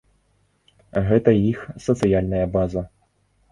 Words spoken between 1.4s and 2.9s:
іх сацыяльная база.